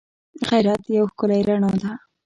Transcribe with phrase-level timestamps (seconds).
[0.49, 1.91] غیرت یوه ښکلی رڼا ده